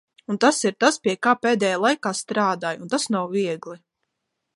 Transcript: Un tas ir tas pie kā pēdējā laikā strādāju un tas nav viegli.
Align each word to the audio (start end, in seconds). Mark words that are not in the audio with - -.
Un 0.33 0.37
tas 0.43 0.59
ir 0.69 0.77
tas 0.83 0.95
pie 1.07 1.13
kā 1.27 1.33
pēdējā 1.43 1.75
laikā 1.83 2.13
strādāju 2.21 2.83
un 2.87 2.93
tas 2.95 3.07
nav 3.17 3.29
viegli. 3.37 3.77